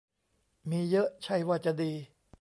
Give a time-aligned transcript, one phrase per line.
[0.69, 1.91] มีเยอะใช่ว่าจะดี